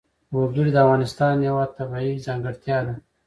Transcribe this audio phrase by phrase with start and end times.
[0.37, 2.93] وګړي د افغانستان یوه طبیعي ځانګړتیا ده.